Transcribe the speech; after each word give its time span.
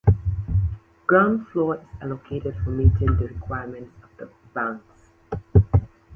Ground 1.05 1.45
floor 1.49 1.75
is 1.75 1.87
allocated 2.01 2.55
for 2.63 2.71
meeting 2.71 3.17
the 3.17 3.27
requirements 3.27 3.91
of 4.19 4.31
banks. 4.51 5.11